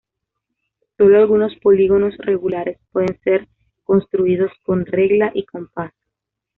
Solo 0.97 1.19
algunos 1.19 1.55
polígonos 1.61 2.17
regulares 2.17 2.79
pueden 2.91 3.19
ser 3.23 3.47
construidos 3.83 4.51
con 4.65 4.83
regla 4.87 5.29
y 5.35 5.45
compás. 5.45 5.93